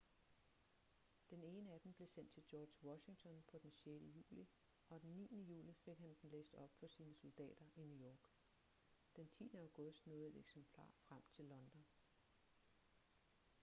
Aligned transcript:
den 1.29 1.43
ene 1.43 1.71
af 1.73 1.81
dem 1.81 1.93
blev 1.93 2.07
sendt 2.07 2.31
til 2.33 2.43
george 2.47 2.73
washington 2.83 3.43
på 3.51 3.57
den 3.63 3.71
6. 3.71 3.87
juli 4.31 4.49
og 4.89 5.01
den 5.01 5.09
9. 5.15 5.43
juli 5.45 5.73
fik 5.73 5.97
han 5.99 6.15
den 6.21 6.29
læst 6.29 6.55
op 6.55 6.71
for 6.79 6.87
sine 6.87 7.15
soldater 7.15 7.65
i 7.75 7.81
new 7.83 8.07
york 8.07 8.19
den 9.15 9.29
10. 9.29 9.49
august 9.55 10.07
nåede 10.07 10.29
et 10.29 10.37
eksemplar 10.39 10.91
frem 10.97 11.23
til 11.33 11.45
london 11.45 11.85